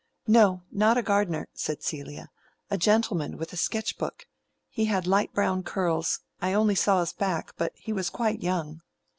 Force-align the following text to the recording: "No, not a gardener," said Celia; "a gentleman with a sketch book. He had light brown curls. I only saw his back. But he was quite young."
"No, 0.25 0.63
not 0.71 0.97
a 0.97 1.03
gardener," 1.03 1.47
said 1.53 1.83
Celia; 1.83 2.31
"a 2.71 2.77
gentleman 2.79 3.37
with 3.37 3.53
a 3.53 3.55
sketch 3.55 3.99
book. 3.99 4.25
He 4.67 4.85
had 4.85 5.05
light 5.05 5.31
brown 5.31 5.61
curls. 5.61 6.21
I 6.41 6.53
only 6.53 6.73
saw 6.73 7.01
his 7.01 7.13
back. 7.13 7.53
But 7.55 7.73
he 7.75 7.93
was 7.93 8.09
quite 8.09 8.41
young." 8.41 8.81